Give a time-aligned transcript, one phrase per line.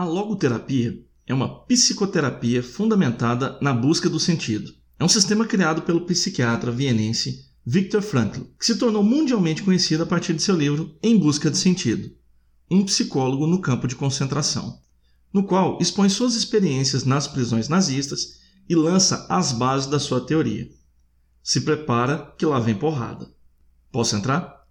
[0.00, 4.72] A logoterapia é uma psicoterapia fundamentada na busca do sentido.
[4.98, 10.06] É um sistema criado pelo psiquiatra vienense Viktor Frankl, que se tornou mundialmente conhecido a
[10.06, 12.10] partir de seu livro Em Busca de Sentido,
[12.70, 14.78] um psicólogo no campo de concentração,
[15.30, 20.66] no qual expõe suas experiências nas prisões nazistas e lança as bases da sua teoria.
[21.42, 23.28] Se prepara que lá vem porrada.
[23.92, 24.64] Posso entrar?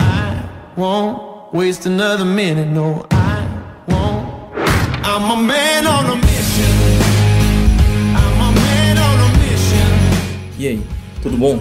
[0.00, 4.23] I won't waste another minute, no, I won't.
[10.58, 10.80] E aí,
[11.22, 11.60] tudo bom?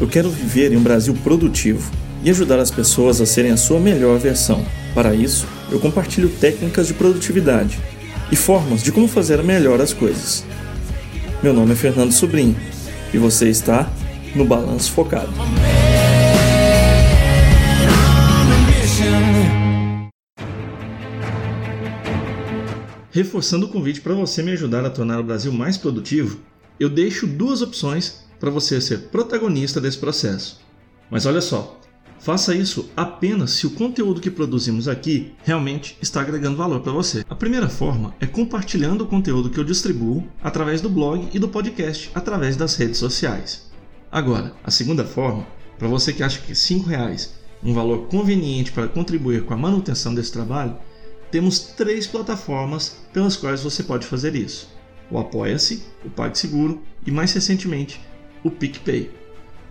[0.00, 1.90] Eu quero viver em um Brasil produtivo
[2.24, 4.64] e ajudar as pessoas a serem a sua melhor versão.
[4.94, 7.78] Para isso, eu compartilho técnicas de produtividade
[8.32, 10.42] e formas de como fazer melhor as coisas.
[11.42, 12.56] Meu nome é Fernando Sobrinho
[13.12, 13.86] e você está
[14.34, 15.32] no Balanço Focado.
[23.16, 26.38] Reforçando o convite para você me ajudar a tornar o Brasil mais produtivo,
[26.78, 30.60] eu deixo duas opções para você ser protagonista desse processo.
[31.10, 31.80] Mas olha só,
[32.20, 37.24] faça isso apenas se o conteúdo que produzimos aqui realmente está agregando valor para você.
[37.26, 41.48] A primeira forma é compartilhando o conteúdo que eu distribuo através do blog e do
[41.48, 43.70] podcast através das redes sociais.
[44.12, 45.46] Agora, a segunda forma,
[45.78, 50.14] para você que acha que R$ reais um valor conveniente para contribuir com a manutenção
[50.14, 50.76] desse trabalho,
[51.30, 54.68] temos três plataformas pelas quais você pode fazer isso:
[55.10, 58.00] o Apoia-se, o PagSeguro e, mais recentemente,
[58.42, 59.10] o PicPay.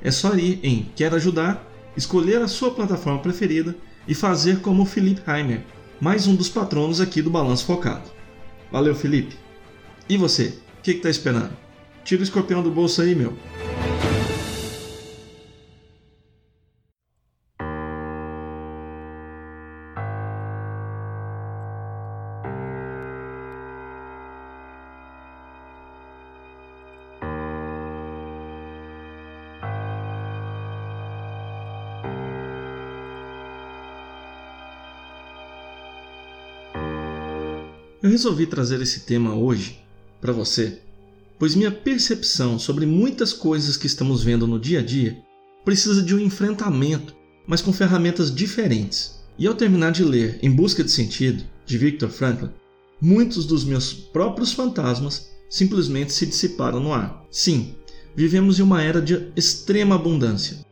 [0.02, 3.76] É só ir em Quer Ajudar, escolher a sua plataforma preferida
[4.08, 5.64] e fazer como o Felipe Heimer,
[6.00, 8.12] mais um dos patronos aqui do Balanço Focado.
[8.72, 9.36] Valeu, Felipe!
[10.08, 11.56] E você, o que está esperando?
[12.04, 13.34] Tira o escorpião do bolso aí, meu!
[38.06, 39.80] Eu resolvi trazer esse tema hoje
[40.22, 40.78] para você,
[41.40, 45.18] pois minha percepção sobre muitas coisas que estamos vendo no dia a dia
[45.64, 47.16] precisa de um enfrentamento,
[47.48, 49.20] mas com ferramentas diferentes.
[49.40, 52.46] E ao terminar de ler Em Busca de Sentido, de Viktor Frankl,
[53.02, 57.26] muitos dos meus próprios fantasmas simplesmente se dissiparam no ar.
[57.32, 57.74] Sim,
[58.16, 60.64] vivemos em uma era de extrema abundância.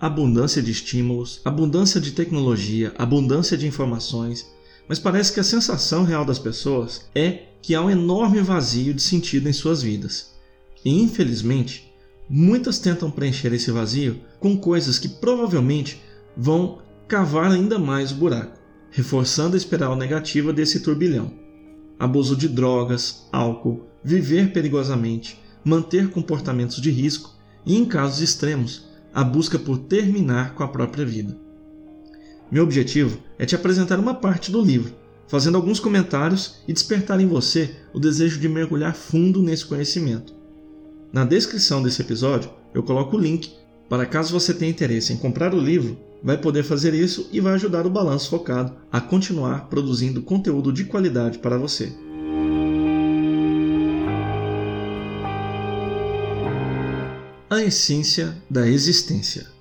[0.00, 4.50] Abundância de estímulos, abundância de tecnologia, abundância de informações,
[4.90, 9.00] mas parece que a sensação real das pessoas é que há um enorme vazio de
[9.00, 10.32] sentido em suas vidas.
[10.84, 11.94] E infelizmente,
[12.28, 16.02] muitas tentam preencher esse vazio com coisas que provavelmente
[16.36, 18.58] vão cavar ainda mais o buraco,
[18.90, 21.32] reforçando a espiral negativa desse turbilhão.
[21.96, 27.32] Abuso de drogas, álcool, viver perigosamente, manter comportamentos de risco
[27.64, 31.49] e, em casos extremos, a busca por terminar com a própria vida.
[32.50, 34.92] Meu objetivo é te apresentar uma parte do livro,
[35.28, 40.34] fazendo alguns comentários e despertar em você o desejo de mergulhar fundo nesse conhecimento.
[41.12, 43.52] Na descrição desse episódio, eu coloco o link
[43.88, 47.54] para caso você tenha interesse em comprar o livro, vai poder fazer isso e vai
[47.54, 51.92] ajudar o Balanço Focado a continuar produzindo conteúdo de qualidade para você.
[57.50, 59.59] A essência da existência.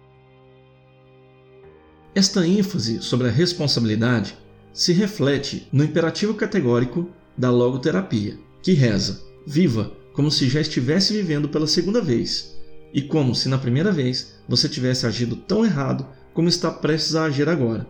[2.15, 4.35] Esta ênfase sobre a responsabilidade
[4.73, 11.47] se reflete no imperativo categórico da logoterapia, que reza: viva como se já estivesse vivendo
[11.47, 12.57] pela segunda vez,
[12.93, 17.25] e como se na primeira vez você tivesse agido tão errado como está prestes a
[17.25, 17.87] agir agora.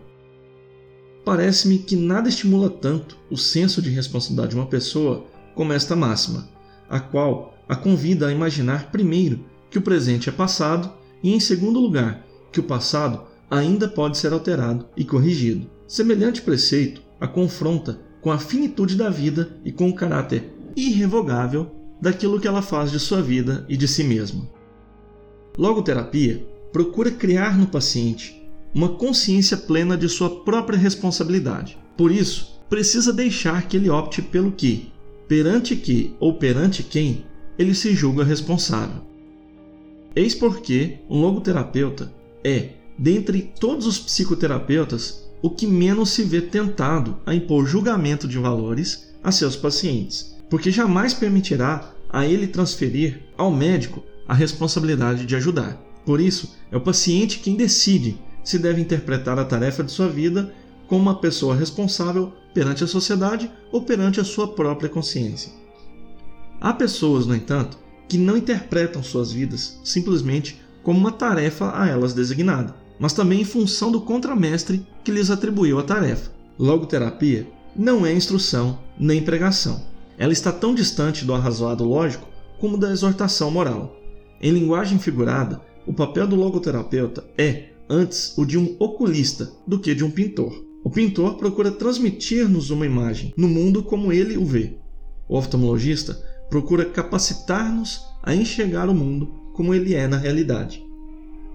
[1.24, 6.48] Parece-me que nada estimula tanto o senso de responsabilidade de uma pessoa como esta máxima,
[6.88, 10.92] a qual a convida a imaginar primeiro que o presente é passado
[11.22, 15.68] e, em segundo lugar, que o passado ainda pode ser alterado e corrigido.
[15.86, 22.40] Semelhante preceito a confronta com a finitude da vida e com o caráter irrevogável daquilo
[22.40, 24.48] que ela faz de sua vida e de si mesma.
[25.58, 28.40] Logoterapia procura criar no paciente
[28.72, 31.76] uma consciência plena de sua própria responsabilidade.
[31.96, 34.92] Por isso, precisa deixar que ele opte pelo que,
[35.26, 37.24] perante que ou perante quem,
[37.58, 39.02] ele se julga responsável.
[40.14, 42.12] Eis porque um logoterapeuta
[42.44, 48.36] é dentre todos os psicoterapeutas, o que menos se vê tentado a impor julgamento de
[48.36, 55.34] valores a seus pacientes, porque jamais permitirá a ele transferir ao médico a responsabilidade de
[55.34, 55.80] ajudar.
[56.04, 60.52] Por isso, é o paciente quem decide se deve interpretar a tarefa de sua vida
[60.86, 65.50] como uma pessoa responsável perante a sociedade ou perante a sua própria consciência.
[66.60, 72.12] Há pessoas, no entanto, que não interpretam suas vidas simplesmente como uma tarefa a elas
[72.12, 76.30] designada, mas também em função do contramestre que lhes atribuiu a tarefa.
[76.58, 79.82] Logoterapia não é instrução nem pregação.
[80.18, 83.96] Ela está tão distante do arrazoado lógico como da exortação moral.
[84.42, 89.94] Em linguagem figurada, o papel do logoterapeuta é, antes, o de um oculista do que
[89.94, 90.52] de um pintor.
[90.84, 94.76] O pintor procura transmitir-nos uma imagem no mundo como ele o vê.
[95.26, 96.14] O oftalmologista
[96.50, 100.89] procura capacitar-nos a enxergar o mundo como ele é na realidade.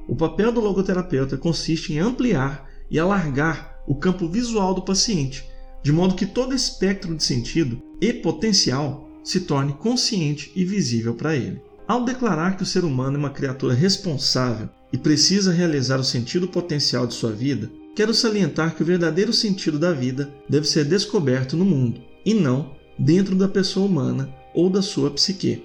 [0.07, 5.43] O papel do logoterapeuta consiste em ampliar e alargar o campo visual do paciente,
[5.83, 11.35] de modo que todo espectro de sentido e potencial se torne consciente e visível para
[11.35, 11.61] ele.
[11.87, 16.47] Ao declarar que o ser humano é uma criatura responsável e precisa realizar o sentido
[16.47, 21.55] potencial de sua vida, quero salientar que o verdadeiro sentido da vida deve ser descoberto
[21.55, 25.63] no mundo, e não dentro da pessoa humana ou da sua psique,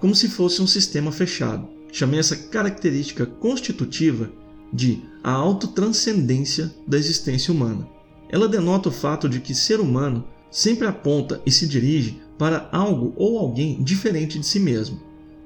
[0.00, 1.68] como se fosse um sistema fechado.
[1.92, 4.32] Chamei essa característica constitutiva
[4.72, 7.86] de a autotranscendência da existência humana.
[8.30, 13.12] Ela denota o fato de que ser humano sempre aponta e se dirige para algo
[13.14, 15.00] ou alguém diferente de si mesmo,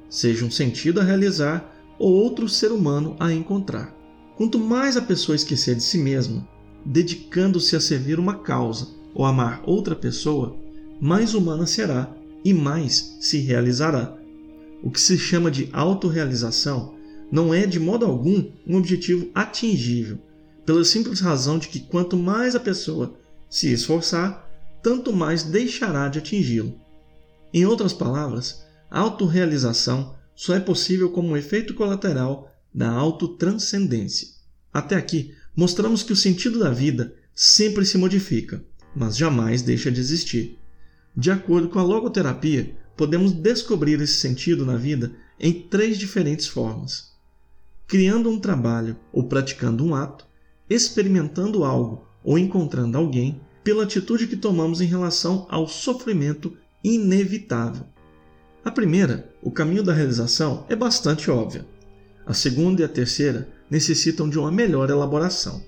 [0.09, 3.95] seja um sentido a realizar ou outro ser humano a encontrar.
[4.37, 6.47] Quanto mais a pessoa esquecer de si mesma,
[6.85, 10.57] dedicando-se a servir uma causa ou amar outra pessoa,
[11.01, 12.15] mais humana será
[12.45, 14.17] e mais se realizará.
[14.83, 16.95] O que se chama de autorrealização
[17.31, 20.19] não é de modo algum um objetivo atingível,
[20.65, 23.15] pela simples razão de que quanto mais a pessoa
[23.49, 24.49] se esforçar,
[24.83, 26.79] tanto mais deixará de atingi-lo.
[27.53, 34.29] Em outras palavras, autorrealização só é possível como um efeito colateral da autotranscendência.
[34.73, 38.63] Até aqui, mostramos que o sentido da vida sempre se modifica,
[38.95, 40.59] mas jamais deixa de existir.
[41.17, 47.13] De acordo com a logoterapia, podemos descobrir esse sentido na vida em três diferentes formas:
[47.87, 50.27] criando um trabalho ou praticando um ato,
[50.69, 57.85] experimentando algo ou encontrando alguém, pela atitude que tomamos em relação ao sofrimento inevitável.
[58.65, 61.65] A primeira, o caminho da realização, é bastante óbvia.
[62.25, 65.63] A segunda e a terceira necessitam de uma melhor elaboração.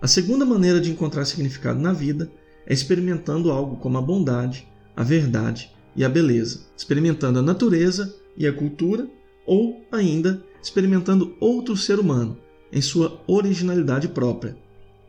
[0.00, 2.30] A segunda maneira de encontrar significado na vida
[2.66, 4.66] é experimentando algo como a bondade,
[4.96, 9.08] a verdade e a beleza, experimentando a natureza e a cultura,
[9.46, 12.38] ou ainda experimentando outro ser humano
[12.72, 14.56] em sua originalidade própria,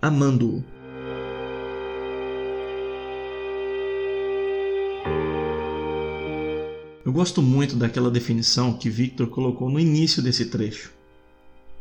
[0.01, 0.63] amando-o.
[7.03, 10.93] Eu gosto muito daquela definição que Victor colocou no início desse trecho.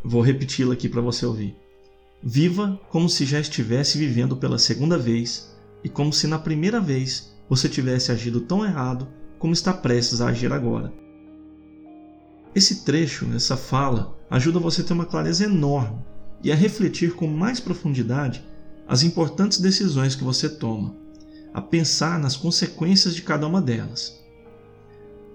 [0.02, 1.54] Vou repeti-la aqui para você ouvir.
[2.22, 5.54] Viva como se já estivesse vivendo pela segunda vez
[5.84, 10.28] e como se na primeira vez você tivesse agido tão errado como está prestes a
[10.28, 10.92] agir agora.
[12.54, 15.98] Esse trecho, essa fala, ajuda você a ter uma clareza enorme
[16.44, 18.44] e a refletir com mais profundidade
[18.86, 20.94] as importantes decisões que você toma,
[21.52, 24.20] a pensar nas consequências de cada uma delas.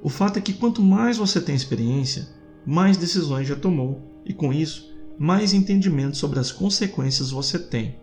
[0.01, 2.29] O fato é que quanto mais você tem experiência,
[2.65, 7.97] mais decisões já tomou e com isso, mais entendimento sobre as consequências você tem.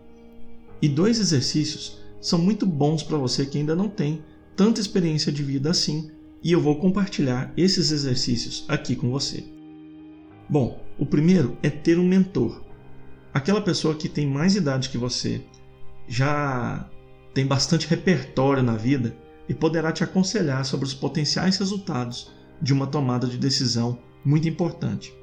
[0.81, 4.23] E dois exercícios são muito bons para você que ainda não tem
[4.55, 6.09] tanta experiência de vida assim,
[6.41, 9.43] e eu vou compartilhar esses exercícios aqui com você.
[10.49, 12.63] Bom, o primeiro é ter um mentor.
[13.33, 15.41] Aquela pessoa que tem mais idade que você,
[16.07, 16.89] já
[17.33, 19.15] tem bastante repertório na vida
[19.49, 25.13] e poderá te aconselhar sobre os potenciais resultados de uma tomada de decisão muito importante.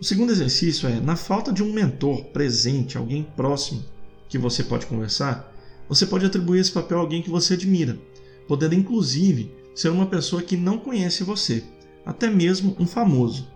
[0.00, 3.84] O segundo exercício é, na falta de um mentor presente, alguém próximo
[4.28, 5.51] que você pode conversar,
[5.92, 7.98] você pode atribuir esse papel a alguém que você admira,
[8.48, 11.62] podendo inclusive ser uma pessoa que não conhece você,
[12.06, 13.46] até mesmo um famoso.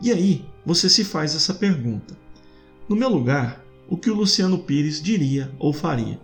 [0.00, 2.16] E aí você se faz essa pergunta:
[2.88, 6.18] No meu lugar, o que o Luciano Pires diria ou faria?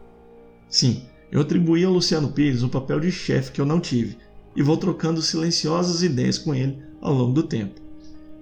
[0.71, 4.17] Sim, eu atribuí ao Luciano Pires um papel de chefe que eu não tive
[4.57, 7.79] e vou trocando silenciosas ideias com ele ao longo do tempo.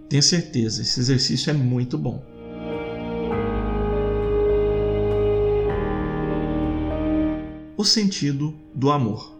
[0.08, 2.22] Tenha certeza, esse exercício é muito bom.
[7.76, 9.36] O sentido do amor.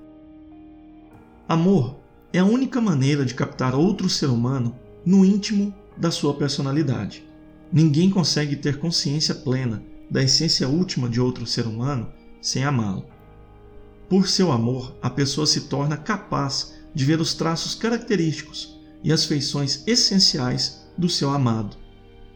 [1.49, 1.97] Amor
[2.33, 7.25] é a única maneira de captar outro ser humano no íntimo da sua personalidade.
[7.73, 12.13] Ninguém consegue ter consciência plena da essência última de outro ser humano
[12.43, 13.07] sem amá-lo.
[14.09, 19.25] Por seu amor, a pessoa se torna capaz de ver os traços característicos e as
[19.25, 21.77] feições essenciais do seu amado.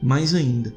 [0.02, 0.74] Mais ainda,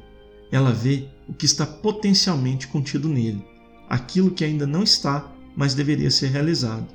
[0.52, 3.44] ela vê o que está potencialmente contido nele,
[3.94, 6.88] aquilo que ainda não está, mas deveria ser realizado.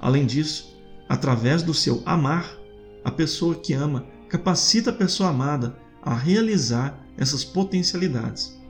[0.00, 0.76] Além disso,
[1.08, 2.58] através do seu amar,
[3.04, 8.60] a pessoa que ama capacita a pessoa amada a realizar essas potencialidades,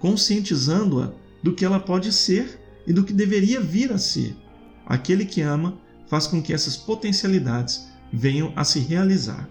[0.00, 1.12] conscientizando-a
[1.42, 4.36] do que ela pode ser e do que deveria vir a ser.
[4.84, 9.48] Aquele que ama faz com que essas potencialidades venham a se realizar.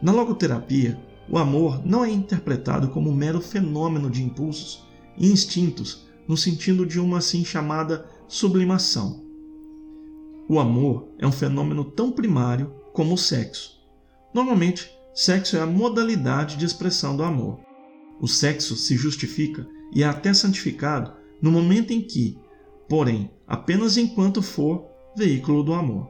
[0.00, 0.96] Na logoterapia,
[1.28, 4.86] o amor não é interpretado como um mero fenômeno de impulsos
[5.18, 9.24] e instintos no sentido de uma assim chamada sublimação.
[10.48, 13.80] O amor é um fenômeno tão primário como o sexo.
[14.32, 17.60] Normalmente, sexo é a modalidade de expressão do amor.
[18.20, 22.38] O sexo se justifica e é até santificado no momento em que,
[22.88, 26.08] porém, apenas enquanto for veículo do amor.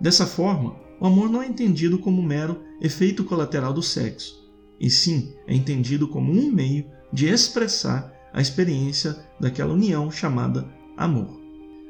[0.00, 5.34] Dessa forma, o amor não é entendido como mero efeito colateral do sexo, e sim
[5.46, 11.40] é entendido como um meio de expressar a experiência daquela união chamada amor.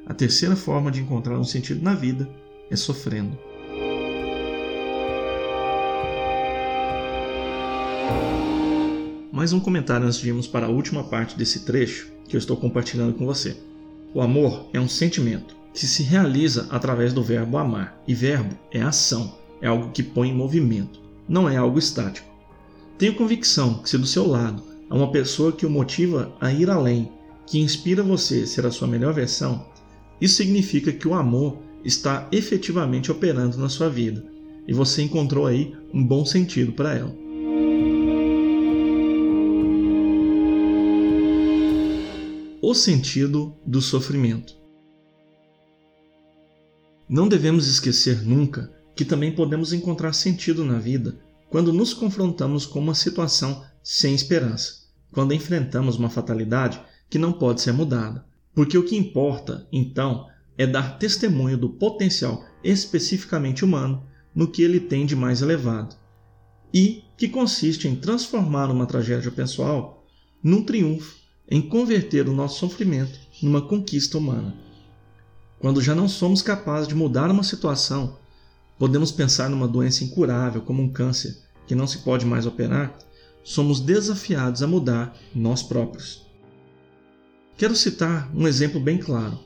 [0.06, 2.28] A terceira forma de encontrar um sentido na vida
[2.70, 3.38] é sofrendo.
[9.32, 12.58] Mais um comentário antes de irmos para a última parte desse trecho que eu estou
[12.58, 13.56] compartilhando com você.
[14.12, 18.80] O amor é um sentimento que se realiza através do verbo amar, e verbo é
[18.80, 22.28] ação, é algo que põe em movimento, não é algo estático.
[22.96, 26.70] Tenho convicção que se do seu lado há uma pessoa que o motiva a ir
[26.70, 27.10] além,
[27.46, 29.66] que inspira você a ser a sua melhor versão,
[30.20, 34.24] isso significa que o amor está efetivamente operando na sua vida
[34.66, 37.14] e você encontrou aí um bom sentido para ela.
[42.62, 44.56] O sentido do sofrimento.
[47.06, 51.18] Não devemos esquecer nunca que também podemos encontrar sentido na vida
[51.50, 57.60] quando nos confrontamos com uma situação sem esperança, quando enfrentamos uma fatalidade que não pode
[57.60, 58.24] ser mudada.
[58.54, 60.26] Porque o que importa, então,
[60.56, 65.94] é dar testemunho do potencial especificamente humano no que ele tem de mais elevado,
[66.72, 70.04] e que consiste em transformar uma tragédia pessoal
[70.42, 71.16] num triunfo,
[71.48, 74.54] em converter o nosso sofrimento numa conquista humana.
[75.58, 78.18] Quando já não somos capazes de mudar uma situação,
[78.78, 82.98] podemos pensar numa doença incurável, como um câncer, que não se pode mais operar,
[83.44, 86.26] somos desafiados a mudar nós próprios.
[87.56, 89.38] Quero citar um exemplo bem claro.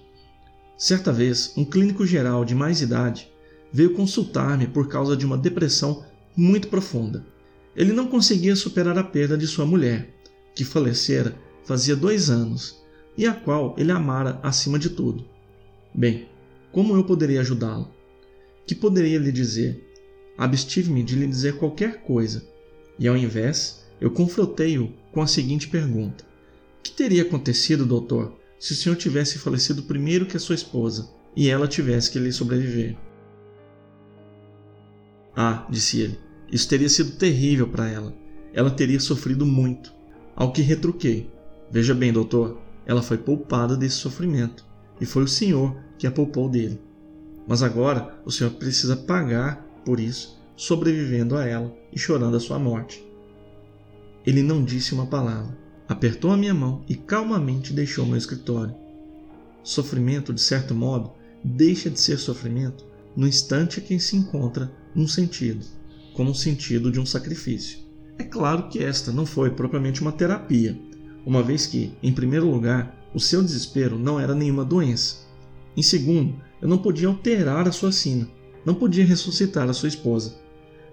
[0.79, 3.29] Certa vez, um clínico geral de mais idade
[3.73, 7.27] veio consultar-me por causa de uma depressão muito profunda.
[7.77, 10.15] Ele não conseguia superar a perda de sua mulher,
[10.55, 12.83] que falecera fazia dois anos
[13.17, 15.27] e a qual ele amara acima de tudo.
[15.93, 16.29] Bem,
[16.73, 17.93] como eu poderia ajudá-lo?
[18.67, 19.85] Que poderia lhe dizer?
[20.39, 22.47] Abstive-me de lhe dizer qualquer coisa,
[22.99, 26.25] e ao invés, eu confrontei-o com a seguinte pergunta:
[26.83, 31.49] Que teria acontecido, doutor, se o senhor tivesse falecido primeiro que a sua esposa e
[31.49, 32.97] ela tivesse que lhe sobreviver?
[35.37, 36.19] Ah, disse ele,
[36.51, 38.15] isso teria sido terrível para ela.
[38.53, 39.93] Ela teria sofrido muito.
[40.35, 41.31] Ao que retruquei:
[41.71, 44.65] Veja bem, doutor, ela foi poupada desse sofrimento
[45.01, 46.81] e foi o senhor que a poupou dele.
[47.47, 52.59] Mas agora o Senhor precisa pagar por isso, sobrevivendo a ela e chorando a sua
[52.59, 53.08] morte.
[54.29, 55.57] Ele não disse uma palavra,
[55.89, 58.75] apertou a minha mão e calmamente deixou meu escritório.
[59.63, 62.85] Sofrimento, de certo modo, deixa de ser sofrimento
[63.17, 65.65] no instante em que se encontra num sentido,
[66.13, 67.79] como o sentido de um sacrifício.
[68.19, 70.79] É claro que esta não foi propriamente uma terapia,
[71.25, 75.27] uma vez que, em primeiro lugar, o seu desespero não era nenhuma doença,
[75.75, 78.29] em segundo, eu não podia alterar a sua sina,
[78.63, 80.37] não podia ressuscitar a sua esposa.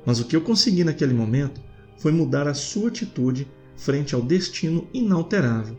[0.05, 1.59] Mas o que eu consegui naquele momento
[1.97, 5.77] foi mudar a sua atitude frente ao destino inalterável,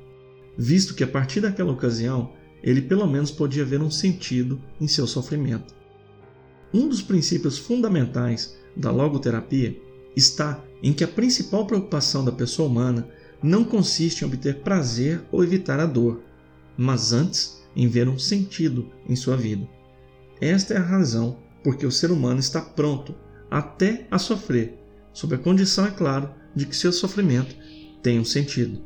[0.56, 2.32] visto que a partir daquela ocasião
[2.62, 5.75] ele pelo menos podia ver um sentido em seu sofrimento.
[6.73, 9.80] Um dos princípios fundamentais da logoterapia
[10.14, 13.08] está em que a principal preocupação da pessoa humana
[13.42, 16.23] não consiste em obter prazer ou evitar a dor,
[16.76, 19.68] mas antes em ver um sentido em sua vida.
[20.40, 23.14] Esta é a razão porque o ser humano está pronto
[23.50, 24.78] até a sofrer,
[25.16, 27.56] sob a condição, é claro, de que seu sofrimento
[28.02, 28.85] tenha um sentido.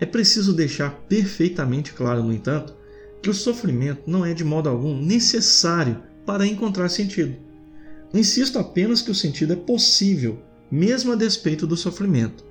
[0.00, 2.74] É preciso deixar perfeitamente claro, no entanto,
[3.22, 7.36] que o sofrimento não é de modo algum necessário para encontrar sentido.
[8.14, 12.42] Insisto apenas que o sentido é possível, mesmo a despeito do sofrimento,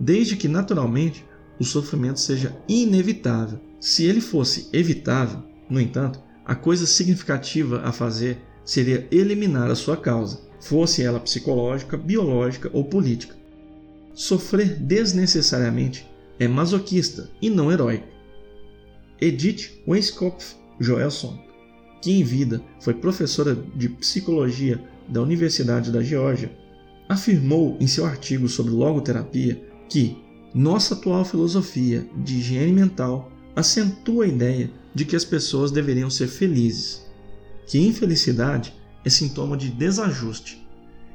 [0.00, 1.24] desde que naturalmente
[1.60, 3.60] o sofrimento seja inevitável.
[3.78, 9.96] Se ele fosse evitável, no entanto, a coisa significativa a fazer seria eliminar a sua
[9.96, 13.34] causa, fosse ela psicológica, biológica ou política.
[14.14, 16.08] sofrer desnecessariamente
[16.38, 18.08] é masoquista e não heróico.
[19.20, 21.38] Edith Weiskopf Joelson,
[22.00, 26.50] que em vida foi professora de psicologia da Universidade da Geórgia,
[27.08, 30.16] afirmou em seu artigo sobre logoterapia que
[30.54, 36.28] nossa atual filosofia de higiene mental acentua a ideia de que as pessoas deveriam ser
[36.28, 37.06] felizes,
[37.66, 38.74] que infelicidade
[39.06, 40.66] é sintoma de desajuste.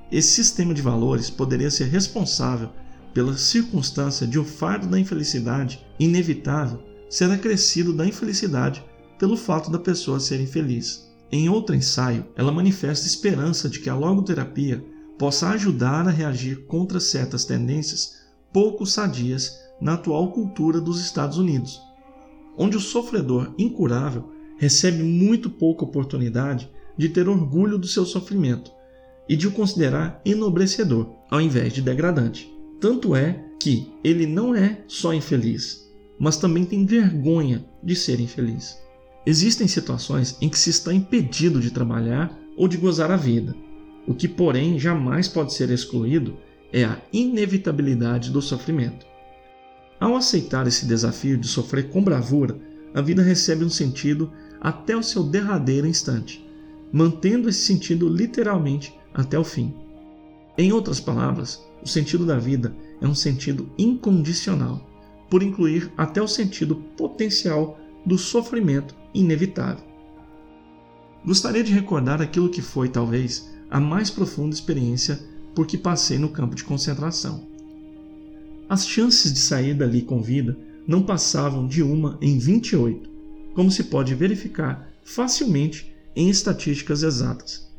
[0.09, 2.69] Esse sistema de valores poderia ser responsável
[3.13, 8.81] pela circunstância de o fardo da infelicidade inevitável ser acrescido da infelicidade
[9.19, 11.11] pelo fato da pessoa ser infeliz.
[11.29, 14.81] Em outro ensaio, ela manifesta esperança de que a logoterapia
[15.19, 18.21] possa ajudar a reagir contra certas tendências
[18.53, 21.81] pouco sadias na atual cultura dos Estados Unidos,
[22.57, 28.71] onde o sofredor incurável recebe muito pouca oportunidade de ter orgulho do seu sofrimento
[29.27, 32.51] e de o considerar enobrecedor, ao invés de degradante.
[32.79, 38.77] Tanto é que ele não é só infeliz, mas também tem vergonha de ser infeliz.
[39.25, 43.55] Existem situações em que se está impedido de trabalhar ou de gozar a vida.
[44.07, 46.37] O que, porém, jamais pode ser excluído
[46.73, 49.05] é a inevitabilidade do sofrimento.
[49.99, 52.57] Ao aceitar esse desafio de sofrer com bravura,
[52.93, 56.43] a vida recebe um sentido até o seu derradeiro instante,
[56.91, 59.73] mantendo esse sentido literalmente até o fim.
[60.57, 64.87] Em outras palavras, o sentido da vida é um sentido incondicional,
[65.29, 69.83] por incluir até o sentido potencial do sofrimento inevitável.
[71.25, 75.19] Gostaria de recordar aquilo que foi, talvez, a mais profunda experiência
[75.55, 77.47] por que passei no campo de concentração.
[78.67, 80.57] As chances de sair dali com vida
[80.87, 83.09] não passavam de uma em 28,
[83.53, 87.69] como se pode verificar facilmente em estatísticas exatas.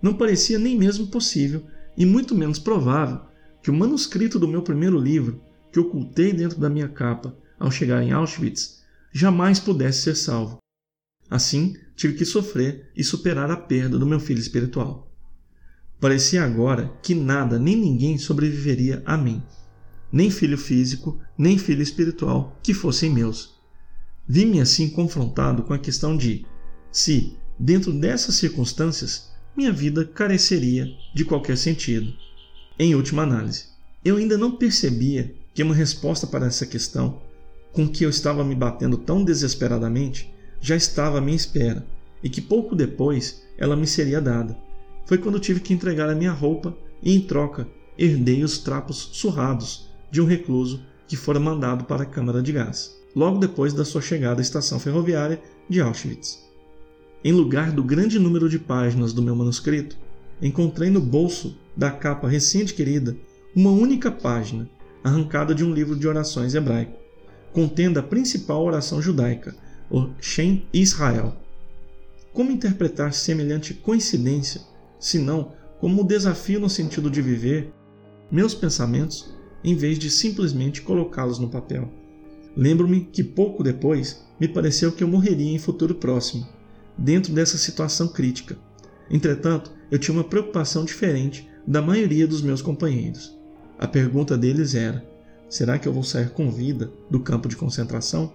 [0.00, 1.64] Não parecia nem mesmo possível,
[1.96, 3.20] e muito menos provável,
[3.62, 5.40] que o manuscrito do meu primeiro livro,
[5.72, 10.58] que ocultei dentro da minha capa ao chegar em Auschwitz, jamais pudesse ser salvo.
[11.30, 15.10] Assim, tive que sofrer e superar a perda do meu filho espiritual.
[16.00, 19.42] Parecia agora que nada nem ninguém sobreviveria a mim,
[20.12, 23.54] nem filho físico, nem filho espiritual que fossem meus.
[24.28, 26.44] Vi-me assim confrontado com a questão de
[26.92, 32.12] se, dentro dessas circunstâncias, minha vida careceria de qualquer sentido.
[32.78, 33.66] Em última análise,
[34.04, 37.20] eu ainda não percebia que uma resposta para essa questão
[37.72, 41.86] com que eu estava me batendo tão desesperadamente já estava à minha espera
[42.22, 44.56] e que pouco depois ela me seria dada.
[45.06, 49.90] Foi quando tive que entregar a minha roupa e, em troca, herdei os trapos surrados
[50.10, 54.00] de um recluso que fora mandado para a câmara de gás, logo depois da sua
[54.00, 56.42] chegada à estação ferroviária de Auschwitz.
[57.24, 59.96] Em lugar do grande número de páginas do meu manuscrito,
[60.42, 63.16] encontrei no bolso da capa recém-adquirida
[63.56, 64.68] uma única página
[65.02, 67.04] arrancada de um livro de orações hebraico
[67.54, 69.54] contendo a principal oração judaica,
[69.88, 71.36] o Shem Israel.
[72.32, 74.60] Como interpretar semelhante coincidência,
[74.98, 77.72] se não como um desafio no sentido de viver
[78.30, 79.32] meus pensamentos
[79.62, 81.88] em vez de simplesmente colocá-los no papel?
[82.56, 86.44] Lembro-me que pouco depois me pareceu que eu morreria em futuro próximo,
[86.96, 88.56] dentro dessa situação crítica.
[89.10, 93.38] Entretanto, eu tinha uma preocupação diferente da maioria dos meus companheiros.
[93.78, 95.04] A pergunta deles era:
[95.48, 98.34] Será que eu vou sair com vida do campo de concentração?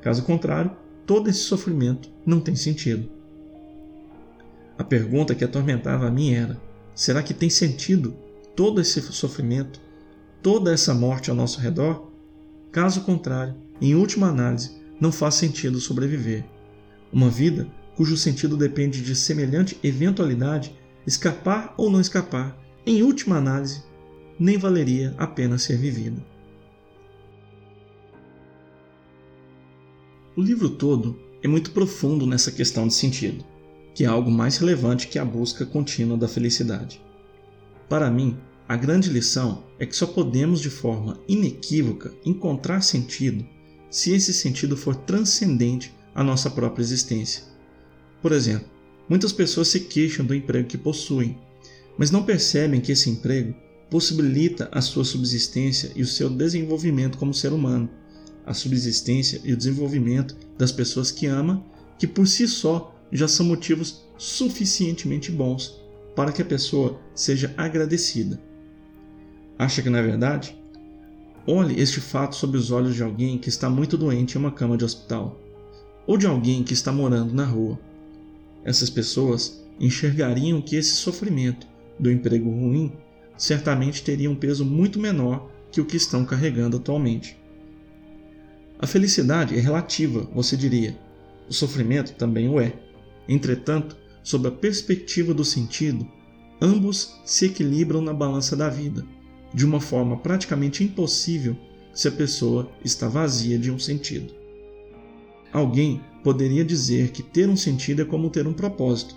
[0.00, 0.70] Caso contrário,
[1.06, 3.10] todo esse sofrimento não tem sentido.
[4.78, 6.60] A pergunta que atormentava a mim era:
[6.94, 8.16] será que tem sentido
[8.54, 9.80] todo esse sofrimento,
[10.42, 12.10] toda essa morte ao nosso redor?
[12.70, 16.44] Caso contrário, em última análise, não faz sentido sobreviver.
[17.12, 17.66] Uma vida
[17.98, 20.72] cujo sentido depende de semelhante eventualidade,
[21.04, 22.56] escapar ou não escapar,
[22.86, 23.82] em última análise,
[24.38, 26.24] nem valeria a pena ser vivida.
[30.36, 33.44] O livro todo é muito profundo nessa questão de sentido,
[33.92, 37.02] que é algo mais relevante que a busca contínua da felicidade.
[37.88, 43.44] Para mim, a grande lição é que só podemos de forma inequívoca encontrar sentido
[43.90, 47.47] se esse sentido for transcendente à nossa própria existência.
[48.20, 48.68] Por exemplo,
[49.08, 51.38] muitas pessoas se queixam do emprego que possuem,
[51.96, 53.54] mas não percebem que esse emprego
[53.90, 57.88] possibilita a sua subsistência e o seu desenvolvimento como ser humano,
[58.44, 61.64] a subsistência e o desenvolvimento das pessoas que ama,
[61.98, 65.80] que por si só já são motivos suficientemente bons
[66.14, 68.40] para que a pessoa seja agradecida.
[69.58, 70.56] Acha que não é verdade?
[71.46, 74.76] Olhe este fato sob os olhos de alguém que está muito doente em uma cama
[74.76, 75.40] de hospital,
[76.06, 77.78] ou de alguém que está morando na rua.
[78.64, 81.66] Essas pessoas enxergariam que esse sofrimento
[81.98, 82.92] do emprego ruim
[83.36, 87.36] certamente teria um peso muito menor que o que estão carregando atualmente.
[88.78, 90.98] A felicidade é relativa, você diria.
[91.48, 92.72] O sofrimento também o é.
[93.28, 96.06] Entretanto, sob a perspectiva do sentido,
[96.60, 99.04] ambos se equilibram na balança da vida,
[99.52, 101.56] de uma forma praticamente impossível
[101.92, 104.32] se a pessoa está vazia de um sentido.
[105.52, 109.16] Alguém poderia dizer que ter um sentido é como ter um propósito.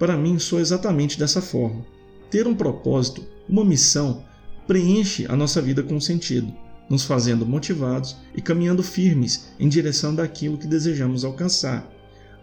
[0.00, 1.86] Para mim, sou exatamente dessa forma.
[2.28, 4.24] Ter um propósito, uma missão,
[4.66, 6.52] preenche a nossa vida com sentido,
[6.90, 11.88] nos fazendo motivados e caminhando firmes em direção daquilo que desejamos alcançar,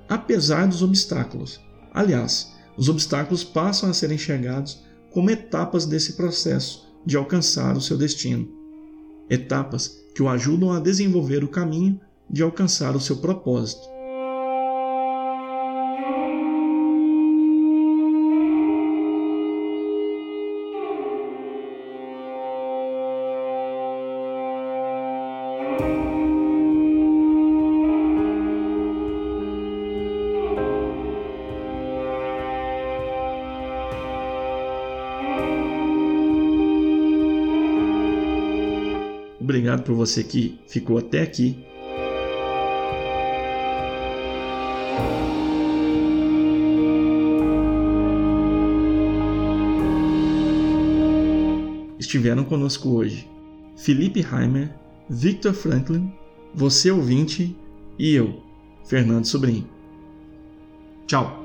[0.07, 1.59] apesar dos obstáculos.
[1.93, 7.97] Aliás, os obstáculos passam a ser enxergados como etapas desse processo de alcançar o seu
[7.97, 8.47] destino.
[9.29, 11.99] Etapas que o ajudam a desenvolver o caminho
[12.31, 13.91] de alcançar o seu propósito.
[39.41, 41.70] Obrigado por você que ficou até aqui.
[52.01, 53.29] Estiveram conosco hoje
[53.77, 54.73] Felipe Heimer,
[55.07, 56.11] Victor Franklin,
[56.51, 57.55] você ouvinte
[57.99, 58.41] e eu,
[58.83, 59.69] Fernando Sobrinho.
[61.05, 61.40] Tchau!